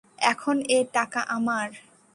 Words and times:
এখন 0.23 0.55
এ 0.69 0.79
টাকা 0.93 1.21
আমার। 1.29 1.67